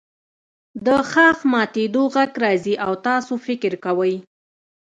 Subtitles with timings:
[0.85, 4.15] د ښاخ ماتیدو غږ راځي او تاسو فکر کوئ